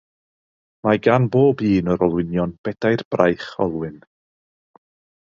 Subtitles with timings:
[0.85, 4.01] Mae gan bob un o'r olwynion bedair braich olwyn.